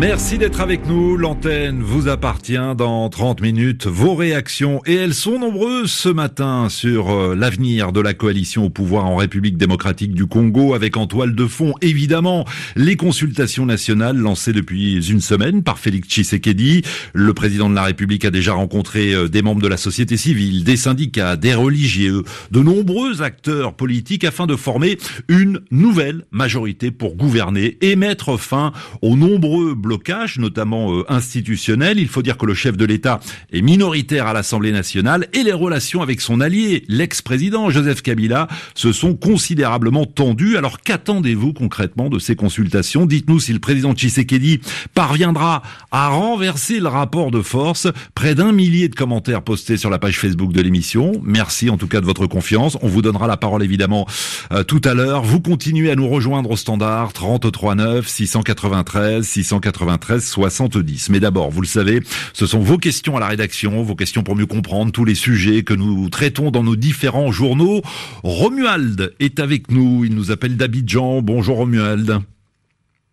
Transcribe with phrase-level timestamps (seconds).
[0.00, 1.16] Merci d'être avec nous.
[1.16, 3.88] L'antenne vous appartient dans 30 minutes.
[3.88, 8.70] Vos réactions, et elles sont nombreuses ce matin sur euh, l'avenir de la coalition au
[8.70, 12.44] pouvoir en République démocratique du Congo avec en toile de fond, évidemment,
[12.76, 16.82] les consultations nationales lancées depuis une semaine par Félix Tshisekedi.
[17.12, 20.62] Le président de la République a déjà rencontré euh, des membres de la société civile,
[20.62, 24.96] des syndicats, des religieux, de nombreux acteurs politiques afin de former
[25.26, 31.98] une nouvelle majorité pour gouverner et mettre fin aux nombreux blocage, notamment euh, institutionnel.
[31.98, 35.54] Il faut dire que le chef de l'État est minoritaire à l'Assemblée nationale et les
[35.54, 40.58] relations avec son allié, l'ex-président Joseph Kabila, se sont considérablement tendues.
[40.58, 43.06] Alors qu'attendez-vous concrètement de ces consultations?
[43.06, 44.60] Dites-nous si le président Tshisekedi
[44.92, 47.88] parviendra à renverser le rapport de force.
[48.14, 51.12] Près d'un millier de commentaires postés sur la page Facebook de l'émission.
[51.24, 52.76] Merci en tout cas de votre confiance.
[52.82, 54.06] On vous donnera la parole évidemment
[54.52, 55.22] euh, tout à l'heure.
[55.22, 61.10] Vous continuez à nous rejoindre au standard 339 693 693 93 70.
[61.10, 62.00] Mais d'abord, vous le savez,
[62.32, 65.62] ce sont vos questions à la rédaction, vos questions pour mieux comprendre tous les sujets
[65.62, 67.82] que nous traitons dans nos différents journaux.
[68.22, 71.22] Romuald est avec nous, il nous appelle d'Abidjan.
[71.22, 72.20] Bonjour Romuald.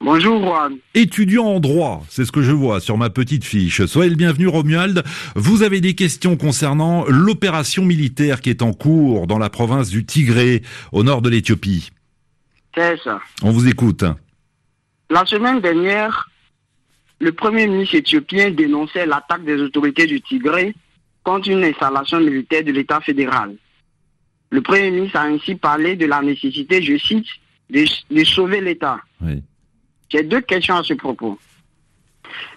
[0.02, 0.78] Bonjour Juan.
[0.94, 3.86] Étudiant en droit, c'est ce que je vois sur ma petite fiche.
[3.86, 5.04] Soyez le bienvenu Romuald.
[5.36, 10.06] Vous avez des questions concernant l'opération militaire qui est en cours dans la province du
[10.06, 11.90] Tigré, au nord de l'Éthiopie.
[12.76, 13.20] C'est ça.
[13.42, 14.04] On vous écoute.
[15.10, 16.30] La semaine dernière,
[17.20, 20.74] le premier ministre éthiopien dénonçait l'attaque des autorités du Tigré
[21.24, 23.56] contre une installation militaire de l'État fédéral.
[24.52, 27.28] Le premier ministre a ainsi parlé de la nécessité, je cite,
[27.70, 29.00] de, sauver l'État.
[30.10, 31.40] J'ai deux questions à ce propos.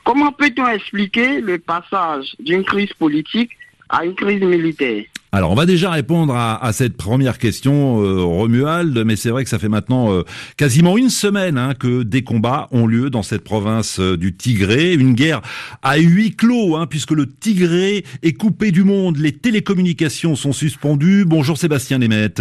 [0.04, 3.52] Comment peut-on expliquer le passage d'une crise politique
[3.88, 5.04] à une crise militaire?
[5.30, 9.50] Alors, on va déjà répondre à, cette première question, euh, Romuald, mais c'est vrai que
[9.50, 10.22] ça fait maintenant euh,
[10.56, 14.94] quasiment une semaine hein, que des combats ont lieu dans cette province euh, du Tigré,
[14.94, 15.42] une guerre
[15.82, 21.26] à huis clos, hein, puisque le Tigré est coupé du monde, les télécommunications sont suspendues.
[21.26, 22.40] Bonjour Sébastien Nemeth.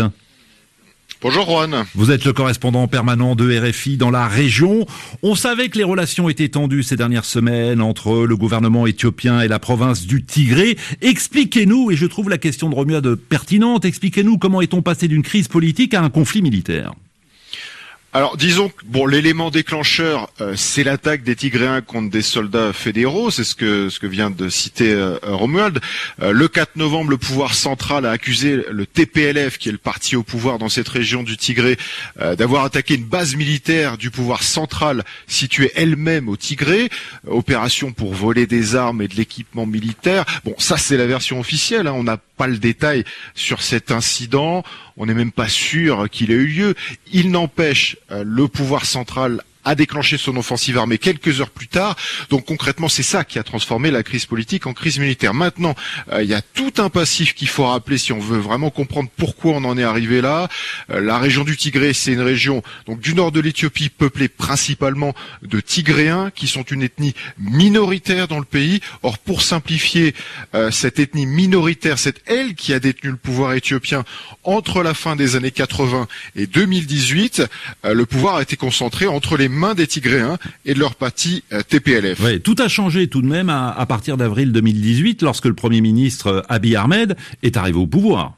[1.19, 1.85] Bonjour Juan.
[1.95, 4.85] Vous êtes le correspondant permanent de RFI dans la région.
[5.23, 9.47] On savait que les relations étaient tendues ces dernières semaines entre le gouvernement éthiopien et
[9.47, 10.77] la province du Tigré.
[11.01, 15.47] Expliquez-nous, et je trouve la question de Romuald pertinente, expliquez-nous comment est-on passé d'une crise
[15.47, 16.93] politique à un conflit militaire?
[18.13, 23.31] Alors disons que bon l'élément déclencheur euh, c'est l'attaque des Tigréens contre des soldats fédéraux,
[23.31, 25.81] c'est ce que ce que vient de citer euh, Romuald.
[26.21, 30.15] Euh, le 4 novembre, le pouvoir central a accusé le TPLF qui est le parti
[30.15, 31.77] au pouvoir dans cette région du Tigré
[32.37, 36.89] d'avoir attaqué une base militaire du pouvoir central située elle-même au Tigré,
[37.27, 40.25] opération pour voler des armes et de l'équipement militaire.
[40.45, 41.93] Bon, ça c'est la version officielle, hein.
[41.93, 43.03] on n'a pas le détail
[43.35, 44.63] sur cet incident
[44.97, 46.75] on n'est même pas sûr qu'il ait eu lieu.
[47.13, 51.97] Il n'empêche, euh, le pouvoir central a déclenché son offensive armée quelques heures plus tard.
[52.29, 55.33] Donc concrètement, c'est ça qui a transformé la crise politique en crise militaire.
[55.33, 55.75] Maintenant,
[56.13, 59.09] euh, il y a tout un passif qu'il faut rappeler si on veut vraiment comprendre
[59.17, 60.47] pourquoi on en est arrivé là.
[60.89, 65.13] Euh, la région du Tigré, c'est une région donc du nord de l'Éthiopie peuplée principalement
[65.41, 68.79] de Tigréens qui sont une ethnie minoritaire dans le pays.
[69.03, 70.15] Or, pour simplifier,
[70.55, 74.05] euh, cette ethnie minoritaire, c'est elle qui a détenu le pouvoir éthiopien
[74.45, 76.07] entre la fin des années 80
[76.37, 77.43] et 2018.
[77.83, 81.61] le pouvoir a été concentré entre les main des Tigréens et de leur parti euh,
[81.67, 82.41] TPLF.
[82.43, 86.27] Tout a changé tout de même à, à partir d'avril 2018 lorsque le Premier ministre
[86.27, 88.36] euh, Abiy Ahmed est arrivé au pouvoir.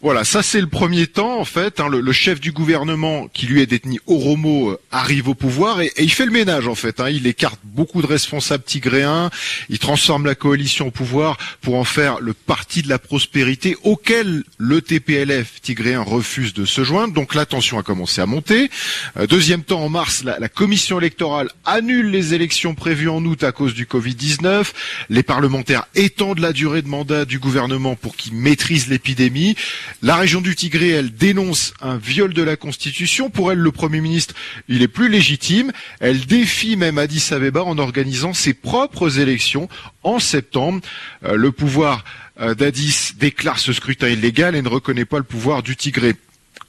[0.00, 1.80] Voilà, ça c'est le premier temps en fait.
[1.80, 5.90] Hein, le, chef du gouvernement qui lui est détenu Oromo euh, arrive au pouvoir et,
[5.98, 7.00] il fait le ménage en fait.
[7.00, 7.10] Hein.
[7.10, 9.30] il écarte beaucoup de responsables tigréens,
[9.68, 14.44] il transforme la coalition au pouvoir pour en faire le parti de la prospérité auquel
[14.56, 17.12] le TPLF tigréen refuse de se joindre.
[17.12, 18.70] Donc la tension a commencé à monter.
[19.16, 23.50] Euh, deuxième temps, en mars, la, commission électorale annule les élections prévues en août à
[23.50, 24.66] cause du Covid-19.
[25.10, 29.56] Les parlementaires étendent la durée de mandat du gouvernement pour qu'il maîtrise l'épidémie.
[30.02, 33.30] La région du Tigré, elle dénonce un viol de la Constitution.
[33.30, 34.34] Pour elle, le Premier ministre,
[34.68, 35.72] il est plus légitime.
[36.00, 39.68] Elle défie même Addis Abeba en organisant ses propres élections
[40.02, 40.80] en septembre.
[41.24, 42.04] Euh, le pouvoir
[42.40, 46.14] euh, d'Addis déclare ce scrutin illégal et ne reconnaît pas le pouvoir du Tigré.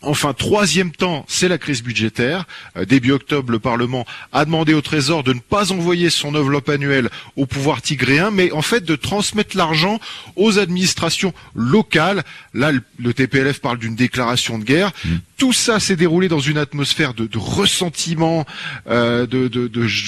[0.01, 2.45] Enfin, troisième temps, c'est la crise budgétaire.
[2.77, 6.69] Euh, début octobre, le Parlement a demandé au Trésor de ne pas envoyer son enveloppe
[6.69, 9.99] annuelle au pouvoir tigréen, mais en fait de transmettre l'argent
[10.37, 12.23] aux administrations locales.
[12.53, 14.93] Là, le, TPLF parle d'une déclaration de guerre.
[15.03, 15.09] Mmh.
[15.37, 18.45] Tout ça s'est déroulé dans une atmosphère de, ressentiment,
[18.87, 19.59] euh, de,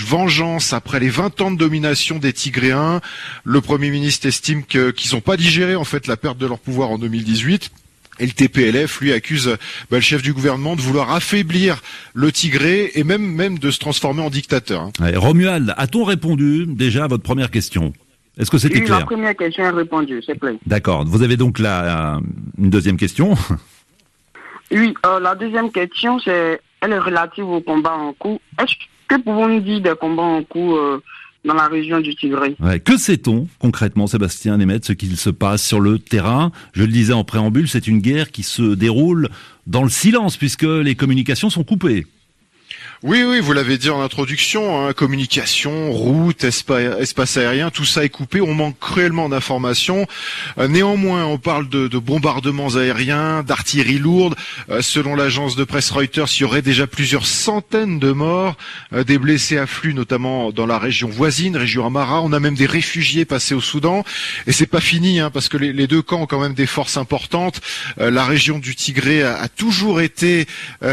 [0.05, 3.01] vengeance après les 20 ans de domination des Tigréens.
[3.43, 6.91] Le Premier ministre estime qu'ils n'ont pas digéré en fait la perte de leur pouvoir
[6.91, 7.71] en 2018.
[8.21, 9.57] Et le TPLF, lui, accuse
[9.89, 11.81] bah, le chef du gouvernement de vouloir affaiblir
[12.13, 14.83] le Tigré et même, même de se transformer en dictateur.
[14.83, 15.11] Hein.
[15.15, 17.93] Romuald, a-t-on répondu déjà à votre première question?
[18.37, 18.99] Est-ce que c'était clair?
[18.99, 20.55] La première question est répondue, c'est plein.
[20.67, 21.03] D'accord.
[21.03, 22.19] Vous avez donc là
[22.57, 23.35] une deuxième question?
[24.73, 28.39] Oui, euh, la deuxième question, c'est, elle est relative au combat en cours.
[28.57, 28.73] Est-ce
[29.09, 31.03] que pouvons-nous dire des combats en cours euh,
[31.45, 35.79] dans la région du Tigré Que sait-on concrètement, Sébastien Nemeth, ce qu'il se passe sur
[35.79, 36.51] le terrain?
[36.73, 39.29] Je le disais en préambule, c'est une guerre qui se déroule
[39.67, 42.05] dans le silence puisque les communications sont coupées.
[43.03, 48.09] Oui, oui, vous l'avez dit en introduction, hein, communication, route, espace aérien, tout ça est
[48.09, 48.41] coupé.
[48.41, 50.05] On manque cruellement d'informations.
[50.59, 54.35] Euh, néanmoins, on parle de, bombardements aériens, d'artillerie lourde.
[54.69, 58.55] Euh, selon l'agence de presse Reuters, il y aurait déjà plusieurs centaines de morts.
[58.93, 62.21] Euh, des blessés affluent notamment dans la région voisine, région Amara.
[62.21, 64.03] On a même des réfugiés passés au Soudan.
[64.45, 66.97] Et c'est pas fini, hein, parce que les, deux camps ont quand même des forces
[66.97, 67.61] importantes.
[67.97, 70.45] la région du Tigré a, a toujours été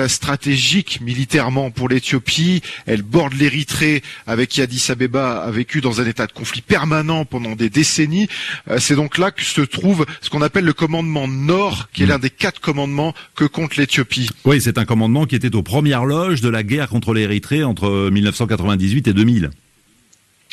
[0.07, 6.01] stratégique militairement pour les Éthiopie, elle borde l'Érythrée avec qui Addis Abeba a vécu dans
[6.01, 8.29] un état de conflit permanent pendant des décennies.
[8.71, 12.07] Euh, c'est donc là que se trouve ce qu'on appelle le commandement Nord, qui est
[12.07, 12.11] mm.
[12.11, 14.31] l'un des quatre commandements que compte l'Éthiopie.
[14.45, 18.11] Oui, c'est un commandement qui était aux premières loges de la guerre contre l'Érythrée entre
[18.11, 19.51] 1998 et 2000.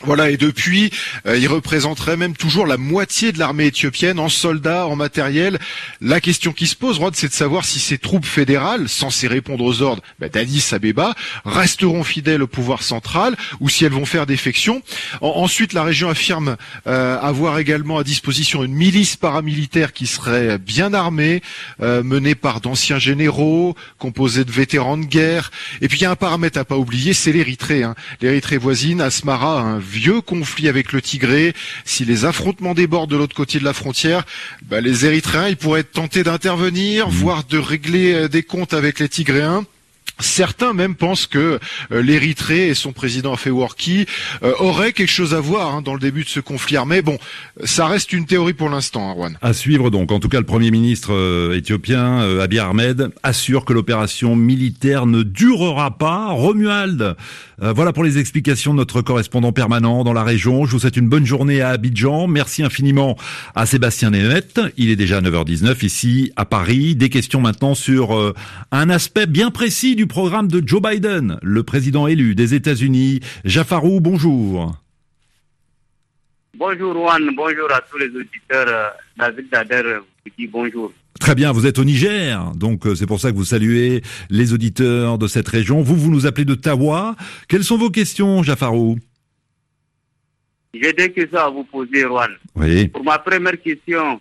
[0.04, 0.92] Voilà, et depuis,
[1.26, 5.58] euh, il représenterait même toujours la moitié de l'armée éthiopienne en soldats, en matériel.
[6.02, 9.64] La question qui se pose, Rod, c'est de savoir si ces troupes fédérales, censées répondre
[9.64, 11.16] aux ordres bah, d'Addis Abeba,
[11.46, 14.82] resteront fidèles au pouvoir central ou si elles vont faire défection.
[15.22, 16.58] ensuite, la région affirme
[16.88, 21.42] euh, avoir également à disposition une milice paramilitaire qui serait bien armée,
[21.82, 25.52] euh, menée par d'anciens généraux, composée de vétérans de guerre.
[25.80, 27.84] Et puis il y a un paramètre à pas oublier, c'est l'Érythrée.
[27.84, 27.96] Hein.
[28.20, 31.54] L'Érythrée voisine, Asmara, un vieux conflit avec le Tigré.
[31.86, 34.26] Si les affrontements débordent de l'autre côté de la frontière,
[34.64, 37.12] bah, les Érythréens ils pourraient être tentés d'intervenir, mmh.
[37.12, 39.66] voire de régler euh, des comptes avec les Tigréens.
[40.20, 41.60] Certains même pensent que
[41.92, 44.06] euh, l'Érythrée et son président Afewerki
[44.44, 47.02] euh, auraient quelque chose à voir hein, dans le début de ce conflit armé.
[47.02, 47.18] Bon,
[47.66, 49.38] ça reste une théorie pour l'instant, Arwan.
[49.42, 50.14] À suivre donc.
[50.14, 55.22] En tout cas, le Premier ministre euh, éthiopien, Abiy Ahmed, assure que l'opération militaire ne
[55.22, 56.30] durera pas.
[56.32, 57.16] Romuald,
[57.60, 60.66] voilà pour les explications de notre correspondant permanent dans la région.
[60.66, 62.28] Je vous souhaite une bonne journée à Abidjan.
[62.28, 63.18] Merci infiniment
[63.54, 64.60] à Sébastien Nemeth.
[64.78, 66.96] Il est déjà 9h19 ici à Paris.
[66.96, 68.34] Des questions maintenant sur
[68.72, 73.20] un aspect bien précis du programme de Joe Biden, le président élu des États-Unis.
[73.44, 74.76] Jafarou, bonjour.
[76.58, 78.68] Bonjour Juan, bonjour à tous les auditeurs.
[78.68, 80.94] Euh, David Dader vous dit bonjour.
[81.20, 84.54] Très bien, vous êtes au Niger, donc euh, c'est pour ça que vous saluez les
[84.54, 85.82] auditeurs de cette région.
[85.82, 87.16] Vous, vous nous appelez de Tawa.
[87.48, 88.98] Quelles sont vos questions, Jafarou
[90.74, 92.32] J'ai deux questions à vous poser, Juan.
[92.56, 92.88] Oui.
[92.88, 94.20] Pour ma première question,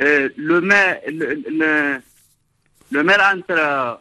[0.00, 2.00] euh, le maire, le,
[2.90, 4.00] le maire entre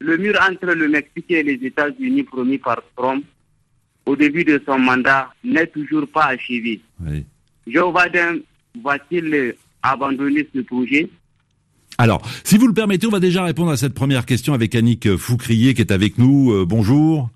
[0.00, 3.24] le mur entre le Mexique et les États-Unis promis par Trump
[4.06, 6.80] au début de son mandat n'est toujours pas achevé.
[7.66, 8.40] Joe Biden
[8.82, 11.08] va-t-il abandonner ce projet?
[11.98, 15.16] Alors, si vous le permettez, on va déjà répondre à cette première question avec Annick
[15.16, 16.52] Foucrier qui est avec nous.
[16.52, 17.28] Euh, bonjour.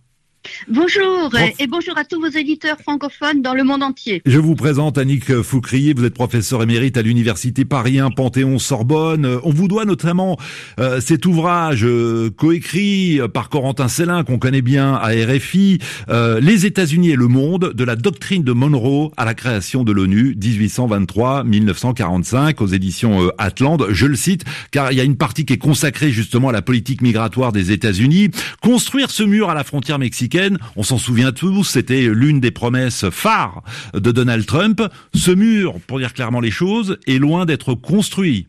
[0.68, 4.22] Bonjour et bonjour à tous vos éditeurs francophones dans le monde entier.
[4.26, 9.38] Je vous présente Annick Foucrier, vous êtes professeur émérite à l'université Paris 1 Panthéon-Sorbonne.
[9.44, 10.36] On vous doit notamment
[10.80, 16.66] euh, cet ouvrage euh, coécrit par Corentin Célin qu'on connaît bien à RFI, euh, Les
[16.66, 22.60] États-Unis et le monde, de la doctrine de Monroe à la création de l'ONU 1823-1945
[22.62, 23.84] aux éditions Atlante.
[23.90, 26.62] Je le cite car il y a une partie qui est consacrée justement à la
[26.62, 28.30] politique migratoire des États-Unis.
[28.60, 30.31] Construire ce mur à la frontière mexicaine
[30.76, 33.62] on s'en souvient tous, c'était l'une des promesses phares
[33.94, 34.82] de Donald Trump.
[35.14, 38.46] Ce mur, pour dire clairement les choses, est loin d'être construit.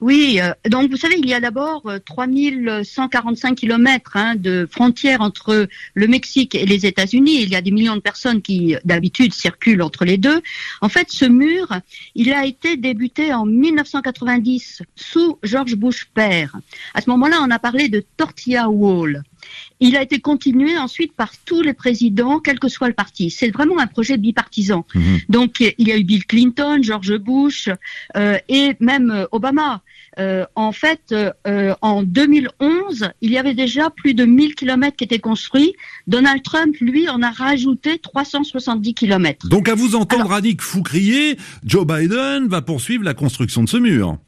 [0.00, 5.20] Oui, euh, donc vous savez, il y a d'abord 3145 euh, kilomètres hein, de frontières
[5.20, 7.42] entre le Mexique et les États-Unis.
[7.42, 10.40] Il y a des millions de personnes qui, d'habitude, circulent entre les deux.
[10.80, 11.68] En fait, ce mur,
[12.14, 16.56] il a été débuté en 1990 sous George Bush père.
[16.94, 19.22] À ce moment-là, on a parlé de Tortilla Wall.
[19.80, 23.30] Il a été continué ensuite par tous les présidents, quel que soit le parti.
[23.30, 24.84] C'est vraiment un projet bipartisan.
[24.94, 25.18] Mhm.
[25.28, 27.68] Donc il y a eu Bill Clinton, George Bush
[28.16, 29.82] euh, et même euh, Obama.
[30.18, 31.14] Euh, en fait,
[31.46, 35.74] euh, en 2011, il y avait déjà plus de 1000 kilomètres qui étaient construits.
[36.06, 39.48] Donald Trump, lui, en a rajouté 370 kilomètres.
[39.48, 43.76] Donc à vous entendre, Alors- Annick Foucrier, Joe Biden va poursuivre la construction de ce
[43.76, 44.18] mur.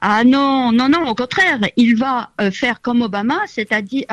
[0.00, 4.04] Ah non, non, non, au contraire, il va faire comme Obama, c'est-à-dire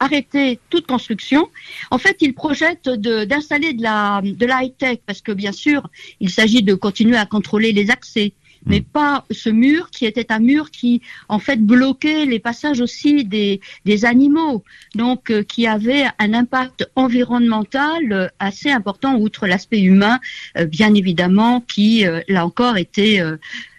[0.00, 1.48] arrêter toute construction.
[1.90, 5.88] En fait, il projette de- d'installer de la, de la high-tech, parce que bien sûr,
[6.18, 8.32] il s'agit de continuer à contrôler les accès,
[8.66, 13.24] mais pas ce mur qui était un mur qui, en fait, bloquait les passages aussi
[13.24, 14.64] des, des animaux,
[14.94, 20.18] donc euh, qui avait un impact environnemental euh, assez important, outre l'aspect humain,
[20.58, 23.20] euh, bien évidemment, qui, euh, là encore, était...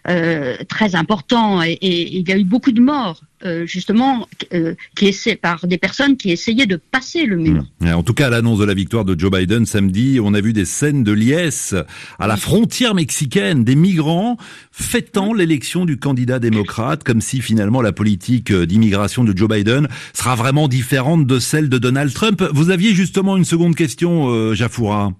[0.08, 4.76] euh, très important et, et il y a eu beaucoup de morts euh, justement euh,
[4.96, 7.66] qui essaient par des personnes qui essayaient de passer le mur.
[7.82, 10.42] Ouais, En tout cas, à l'annonce de la victoire de Joe Biden samedi, on a
[10.42, 11.74] vu des scènes de liesse
[12.20, 14.38] à la frontière mexicaine, des migrants
[14.72, 20.36] fêtant l'élection du candidat démocrate, comme si finalement la politique d'immigration de Joe Biden sera
[20.36, 22.44] vraiment différente de celle de Donald Trump.
[22.54, 25.14] Vous aviez justement une seconde question, euh, Jafoura.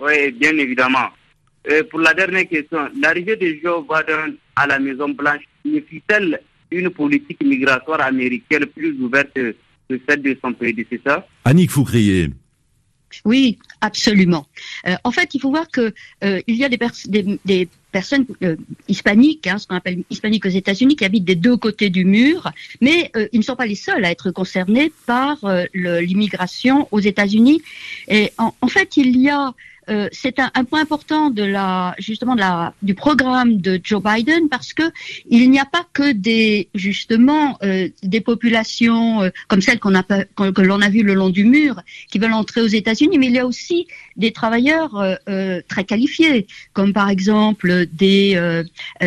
[0.00, 1.08] Oui, bien évidemment.
[1.70, 6.40] Euh, pour la dernière question, l'arrivée de Joe Biden à la Maison Blanche signifie-t-elle
[6.70, 9.54] une politique migratoire américaine plus ouverte que
[10.08, 11.22] celle de son prédécesseur?
[11.44, 12.30] Annick Foucrier.
[13.26, 14.46] Oui, absolument.
[14.86, 15.92] Euh, en fait, il faut voir que
[16.24, 18.56] euh, il y a des, pers- des, des personnes euh,
[18.88, 22.50] hispaniques, hein, ce qu'on appelle hispaniques aux États-Unis, qui habitent des deux côtés du mur,
[22.80, 27.00] mais euh, ils ne sont pas les seuls à être concernés par euh, l'immigration aux
[27.00, 27.60] États-Unis.
[28.08, 29.52] Et en, en fait, il y a
[29.88, 34.02] euh, c'est un, un point important de la justement de la du programme de Joe
[34.02, 34.84] Biden parce que
[35.28, 40.02] il n'y a pas que des justement euh, des populations euh, comme celles qu'on a
[40.36, 43.26] qu'on- que l'on a vu le long du mur qui veulent entrer aux États-Unis, mais
[43.26, 43.86] il y a aussi
[44.16, 48.62] des travailleurs euh, euh, très qualifiés, comme par exemple des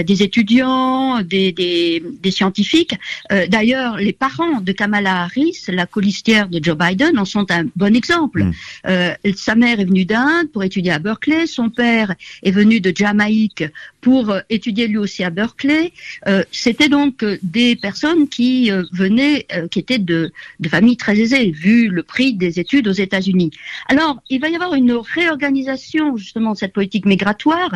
[0.09, 2.95] des étudiants, des des, des scientifiques.
[3.31, 7.65] Euh, D'ailleurs, les parents de Kamala Harris, la colistière de Joe Biden, en sont un
[7.75, 8.43] bon exemple.
[8.43, 8.51] Mm.
[8.87, 12.91] Euh, sa mère est venue d'Inde pour étudier à Berkeley, son père est venu de
[12.95, 13.63] Jamaïque
[14.01, 15.91] pour euh, étudier lui aussi à Berkeley.
[16.27, 20.97] Euh, C'était donc euh, des personnes qui euh, venaient, euh, qui étaient de, de familles
[20.97, 23.51] très aisées, vu le prix des études aux États-Unis.
[23.87, 24.91] Alors, il va y avoir une
[25.39, 27.71] réorganisation justement de cette politique migratoire.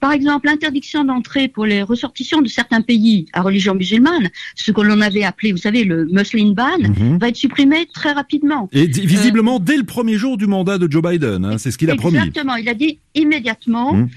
[0.00, 4.80] Par exemple, l'interdiction d'entrée pour les ressortissants de certains pays à religion musulmane, ce que
[4.80, 7.18] l'on avait appelé, vous savez, le Muslim ban, Mhm.
[7.18, 8.68] va être supprimé très rapidement.
[8.72, 11.90] Et visiblement dès le premier jour du mandat de Joe Biden, hein, c'est ce qu'il
[11.90, 12.18] a promis.
[12.22, 13.94] Exactement, il a dit immédiatement.
[13.94, 14.08] Mmh.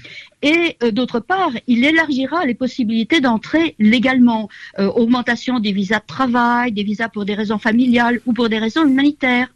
[0.42, 4.48] Et euh, d'autre part, il élargira les possibilités d'entrer légalement.
[4.78, 8.58] Euh, augmentation des visas de travail, des visas pour des raisons familiales ou pour des
[8.58, 9.48] raisons humanitaires.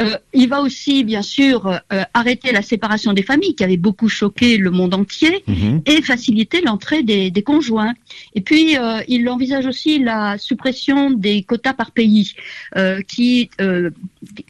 [0.00, 4.08] Euh, il va aussi, bien sûr, euh, arrêter la séparation des familles qui avait beaucoup
[4.08, 5.82] choqué le monde entier Mhm.
[5.86, 7.94] et faciliter l'entrée des, des conjoints.
[8.34, 12.32] Et puis, euh, il envisage aussi la suppression des quotas par pays,
[13.08, 13.50] qui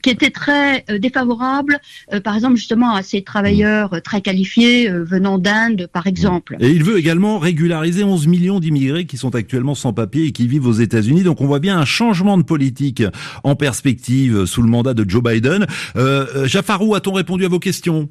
[0.02, 1.80] qui était très défavorable,
[2.22, 6.56] par exemple justement à ces travailleurs très qualifiés venant d'Inde, par exemple.
[6.60, 10.46] Et il veut également régulariser 11 millions d'immigrés qui sont actuellement sans papier et qui
[10.46, 11.22] vivent aux États-Unis.
[11.22, 13.02] Donc on voit bien un changement de politique
[13.42, 15.66] en perspective sous le mandat de Joe Biden.
[15.96, 18.08] Euh, euh, Jafarou, a-t-on répondu à vos questions?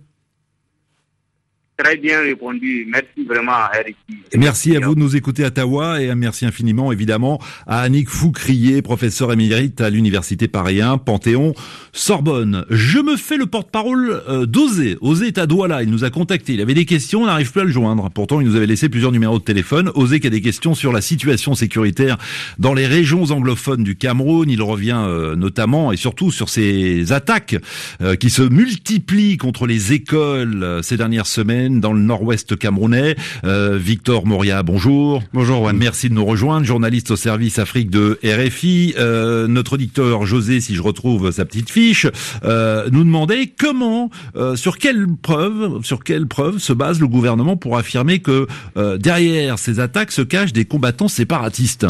[1.84, 2.88] Très bien répondu.
[2.90, 3.98] Merci vraiment, Eric.
[4.38, 8.82] Merci à vous de nous écouter à Ottawa et merci infiniment évidemment à Annick Foucrier,
[8.82, 11.54] professeur émérite à l'Université Paris 1, Panthéon,
[11.92, 12.66] Sorbonne.
[12.70, 14.98] Je me fais le porte-parole euh, d'Osé.
[15.02, 17.62] Osé est à Douala, il nous a contacté, il avait des questions, on n'arrive plus
[17.62, 18.10] à le joindre.
[18.10, 19.92] Pourtant, il nous avait laissé plusieurs numéros de téléphone.
[19.94, 22.18] Osé qui a des questions sur la situation sécuritaire
[22.60, 24.50] dans les régions anglophones du Cameroun.
[24.50, 27.58] Il revient euh, notamment et surtout sur ces attaques
[28.02, 33.16] euh, qui se multiplient contre les écoles ces dernières semaines dans le nord-ouest camerounais.
[33.44, 35.22] Euh, Victor Moria, bonjour.
[35.34, 35.78] Bonjour Juan.
[35.78, 38.96] Merci de nous rejoindre, journaliste au service Afrique de RFI.
[38.98, 42.08] Euh, notre auditeur José, si je retrouve sa petite fiche,
[42.44, 47.58] euh, nous demandait comment, euh, sur quelle preuve, sur quelle preuve se base le gouvernement
[47.58, 51.86] pour affirmer que euh, derrière ces attaques se cachent des combattants séparatistes.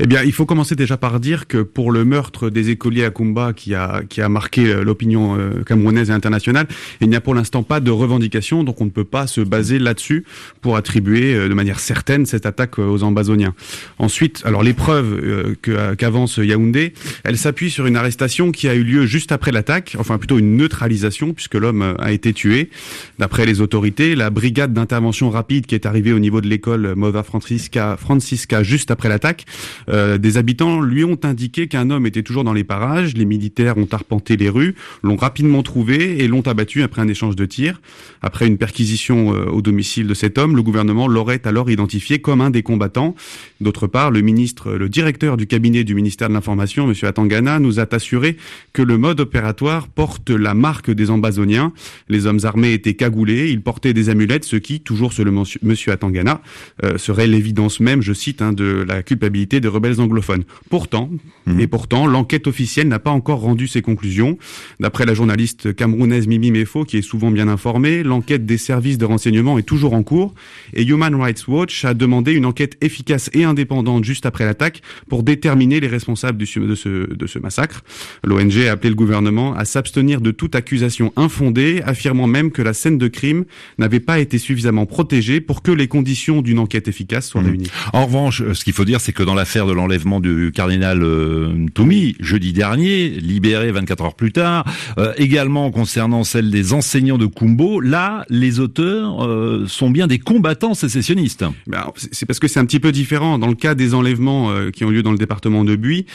[0.00, 3.10] Eh bien, il faut commencer déjà par dire que pour le meurtre des écoliers à
[3.10, 6.68] Kumba qui a qui a marqué euh, l'opinion euh, camerounaise et internationale,
[7.00, 9.80] il n'y a pour l'instant pas de revendication, donc on ne peut pas se baser
[9.80, 10.24] là-dessus
[10.60, 13.54] pour attribuer euh, de manière certaine cette attaque aux ambazoniens.
[13.98, 15.56] Ensuite, alors les preuves
[15.96, 16.92] qu'avance Yaoundé,
[17.24, 20.56] elles s'appuient sur une arrestation qui a eu lieu juste après l'attaque, enfin plutôt une
[20.56, 22.70] neutralisation puisque l'homme a été tué.
[23.18, 27.26] D'après les autorités, la brigade d'intervention rapide qui est arrivée au niveau de l'école Mother
[27.26, 29.44] Francisca, Francisca juste après l'attaque
[29.88, 33.14] des habitants lui ont indiqué qu'un homme était toujours dans les parages.
[33.14, 37.36] Les militaires ont arpenté les rues, l'ont rapidement trouvé et l'ont abattu après un échange
[37.36, 37.80] de tirs.
[38.22, 42.50] Après une perquisition au domicile de cet homme, le gouvernement l'aurait alors identifié comme un
[42.50, 43.14] des combattants.
[43.60, 46.94] D'autre part, le ministre, le directeur du cabinet du ministère de l'Information, M.
[47.02, 48.36] Atangana, nous a assuré
[48.72, 51.72] que le mode opératoire porte la marque des ambazoniens.
[52.08, 55.74] Les hommes armés étaient cagoulés, ils portaient des amulettes, ce qui, toujours selon M.
[55.88, 56.42] Atangana,
[56.84, 60.44] euh, serait l'évidence même, je cite, hein, de la culpabilité des rebelles anglophones.
[60.70, 61.10] Pourtant,
[61.46, 61.60] mmh.
[61.60, 64.38] et pourtant, l'enquête officielle n'a pas encore rendu ses conclusions.
[64.80, 69.04] D'après la journaliste camerounaise Mimi Mefo, qui est souvent bien informée, l'enquête des services de
[69.04, 70.34] renseignement est toujours en cours
[70.74, 75.22] et Human Rights Watch a demandé une enquête efficace et indépendante juste après l'attaque pour
[75.22, 77.82] déterminer les responsables de, ce, de ce massacre.
[78.24, 82.74] L'ONG a appelé le gouvernement à s'abstenir de toute accusation infondée, affirmant même que la
[82.74, 83.44] scène de crime
[83.78, 87.46] n'avait pas été suffisamment protégée pour que les conditions d'une enquête efficace soient mmh.
[87.46, 87.70] réunies.
[87.92, 91.66] En revanche, ce qu'il faut dire, c'est que dans l'affaire de l'enlèvement du cardinal euh,
[91.74, 94.64] Toumi, jeudi dernier, libéré 24 heures plus tard,
[94.98, 100.18] euh, également concernant celle des enseignants de Kumbo, là, les auteurs euh, sont bien des
[100.18, 101.44] combattants sécessionnistes.
[101.66, 103.38] Ben, c'est parce que c'est un petit peu différent.
[103.38, 106.06] Dans le cas des enlèvements euh, qui ont lieu dans le département de Buis,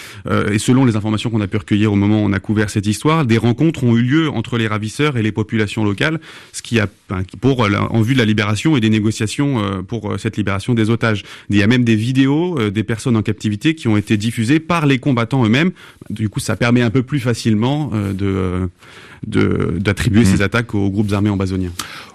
[0.52, 2.88] et selon les informations qu'on a pu recueillir au moment où on a couvert cette
[2.88, 6.20] histoire, des rencontres ont eu lieu entre les ravisseurs et les populations locales,
[6.52, 6.88] ce qui a
[7.42, 10.90] pour en vue de la libération et des négociations euh, pour euh, cette libération des
[10.90, 11.24] otages.
[11.50, 14.86] Il y a même des vidéos euh, des personnes en qui ont été diffusées par
[14.86, 15.72] les combattants eux-mêmes.
[16.10, 18.70] Du coup, ça permet un peu plus facilement de
[19.26, 20.26] d'attribuer mmh.
[20.26, 21.72] ces attaques aux groupes armés ambazoniens.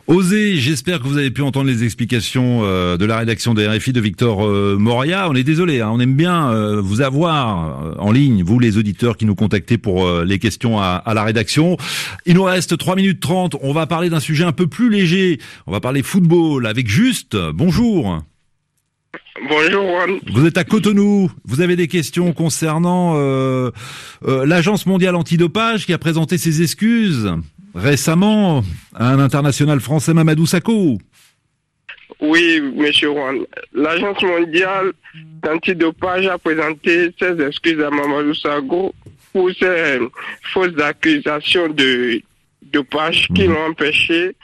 [0.09, 3.93] Osez, j'espère que vous avez pu entendre les explications euh, de la rédaction des RFI
[3.93, 5.29] de Victor euh, Moria.
[5.29, 9.19] On est désolé, hein, on aime bien euh, vous avoir en ligne, vous les auditeurs
[9.19, 11.77] qui nous contactez pour les questions à, à, la rédaction.
[12.25, 15.39] Il nous reste 3 minutes 30, on va parler d'un sujet un peu plus léger.
[15.67, 17.37] On va parler football avec Juste.
[17.55, 18.23] Bonjour.
[19.49, 20.19] Bonjour Juan.
[20.33, 21.31] Vous êtes à Cotonou.
[21.45, 23.71] Vous avez des questions concernant euh,
[24.27, 27.33] euh, l'Agence mondiale antidopage qui a présenté ses excuses
[27.75, 28.63] récemment
[28.95, 30.99] à un international français Mamadou Sakho.
[32.21, 33.39] Oui, monsieur Juan.
[33.73, 34.93] L'Agence mondiale
[35.47, 38.93] antidopage a présenté ses excuses à Mamadou Sakho
[39.33, 40.01] pour ses
[40.53, 42.21] fausses accusations de
[42.63, 43.55] dopage qui mhm.
[43.55, 44.35] l'ont empêché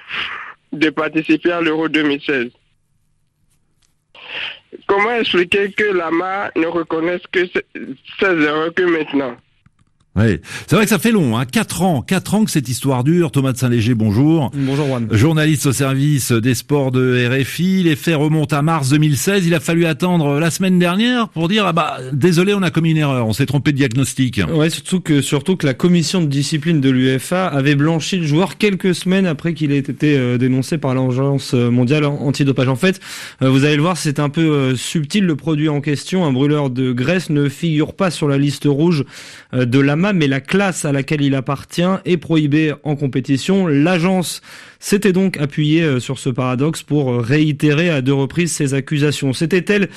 [0.72, 2.50] de participer à l'Euro 2016.
[4.86, 7.62] Comment expliquer que l'AMA ne reconnaisse que ces
[8.26, 9.36] erreurs que maintenant?
[10.16, 11.44] Oui, c'est vrai que ça fait long, hein.
[11.44, 13.32] Quatre ans, quatre ans que cette histoire dure.
[13.32, 14.52] Thomas de Saint-Léger, bonjour.
[14.54, 15.08] Bonjour Juan.
[15.10, 17.82] Journaliste au service des sports de RFI.
[17.82, 19.46] Les faits remontent à mars 2016.
[19.46, 22.92] Il a fallu attendre la semaine dernière pour dire ah bah désolé, on a commis
[22.92, 24.40] une erreur, on s'est trompé de diagnostic.
[24.52, 28.56] Ouais, surtout que surtout que la commission de discipline de l'UEFA avait blanchi le joueur
[28.56, 32.68] quelques semaines après qu'il ait été euh, dénoncé par l'agence mondiale antidopage.
[32.68, 33.00] En fait,
[33.42, 35.24] euh, vous allez le voir, c'est un peu euh, subtil.
[35.24, 39.04] Le produit en question, un brûleur de graisse, ne figure pas sur la liste rouge
[39.52, 39.78] de
[40.12, 43.66] mais la classe à laquelle il appartient est prohibée en compétition.
[43.66, 44.42] L'agence
[44.84, 49.32] s'était donc appuyée euh, sur ce paradoxe pour euh, réitérer à deux reprises ses accusations.
[49.32, 49.88] S'était-elle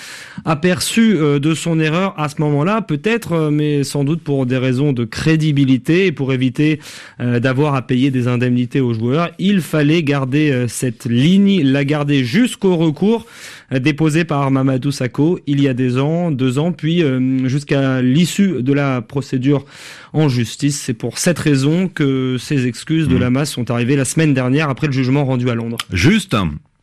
[0.45, 2.81] aperçue euh, de son erreur à ce moment-là?
[2.81, 6.79] Peut-être, mais sans doute pour des raisons de crédibilité et pour éviter
[7.19, 9.31] d'avoir à payer des indemnités aux joueurs.
[9.39, 13.25] Il fallait garder cette ligne, la garder jusqu'au recours
[13.71, 17.03] déposé par Mamadou Sakho il y a des ans, deux ans, puis
[17.45, 19.65] jusqu'à l'issue de la procédure
[20.13, 20.79] en justice.
[20.79, 23.19] C'est pour cette raison que ces excuses de mmh.
[23.19, 25.79] la masse sont arrivées la semaine dernière après le jugement rendu à Londres.
[25.91, 26.35] Juste,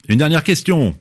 [0.09, 0.97] une dernière question.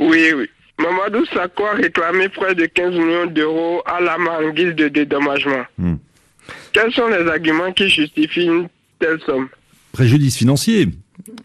[0.00, 0.46] Oui, oui.
[0.80, 5.64] Mamadou Sakho a réclamé près de 15 millions d'euros à la en guise de dédommagement.
[5.78, 5.94] Mmh.
[6.72, 9.48] Quels sont les arguments qui justifient une telle somme?
[9.92, 10.88] Préjudice financier.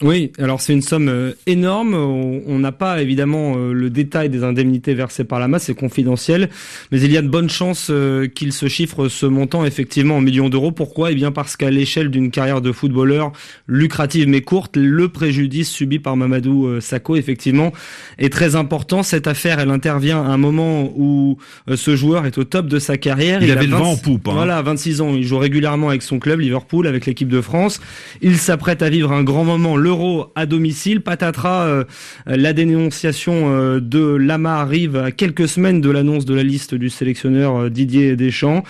[0.01, 1.93] Oui, alors c'est une somme euh, énorme.
[1.93, 6.49] On n'a pas évidemment euh, le détail des indemnités versées par la masse, c'est confidentiel,
[6.91, 10.21] mais il y a de bonnes chances euh, qu'il se chiffre ce montant effectivement en
[10.21, 10.71] millions d'euros.
[10.71, 11.11] Pourquoi?
[11.11, 13.31] Eh bien parce qu'à l'échelle d'une carrière de footballeur
[13.67, 17.71] lucrative mais courte, le préjudice subi par Mamadou Sakho effectivement
[18.17, 19.03] est très important.
[19.03, 21.37] Cette affaire, elle intervient à un moment où
[21.73, 23.41] ce joueur est au top de sa carrière.
[23.41, 24.27] Il, avait le vent en poupe.
[24.27, 24.33] Hein.
[24.33, 27.81] Voilà, 26 ans, il joue régulièrement avec son club Liverpool, avec l'équipe de France.
[28.21, 31.01] Il s'apprête à vivre un grand moment l'euro à domicile.
[31.01, 31.83] Patatras, euh,
[32.27, 36.89] la dénonciation euh, de Lama arrive à quelques semaines de l'annonce de la liste du
[36.89, 38.63] sélectionneur euh, Didier Deschamps.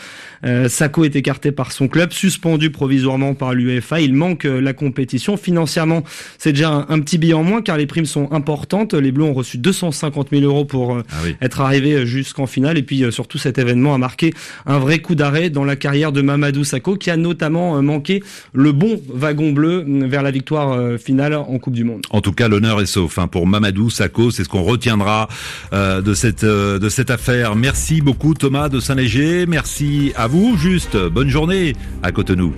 [0.67, 3.99] Sako est écarté par son club, suspendu provisoirement par l'UEFA.
[4.01, 5.37] Il manque la compétition.
[5.37, 6.03] Financièrement,
[6.37, 8.93] c'est déjà un, petit billet en moins car les primes sont importantes.
[8.93, 11.01] Les Bleus ont reçu 250 000 euros pour ah
[11.41, 12.77] être arrivés jusqu'en finale.
[12.77, 14.35] Et puis surtout, cet événement a marqué
[14.67, 18.21] un vrai coup d'arrêt dans la carrière de Mamadou Sako qui a notamment manqué
[18.53, 22.01] le bon wagon bleu vers la victoire finale en Coupe du Monde.
[22.09, 24.31] En tout cas, l'honneur est sauf hein, pour Mamadou Sakho.
[24.31, 25.27] C'est ce qu'on retiendra
[25.71, 27.55] de cette de cette affaire.
[27.55, 29.45] Merci beaucoup Thomas de Saint-Léger.
[29.45, 30.57] Merci à vous.
[30.57, 32.53] Juste bonne journée à Cotonou.